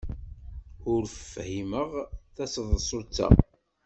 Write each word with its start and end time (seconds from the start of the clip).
Ur 0.91 1.03
fhimeɣ 1.31 1.91
taseḍsut-a. 2.35 3.27